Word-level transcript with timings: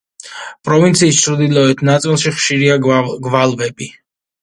პროვინციის 0.69 1.19
ჩრდილოეთ 1.27 1.85
ნაწილში 1.91 2.35
ხშირია 2.41 2.83
გვალვები. 3.31 3.95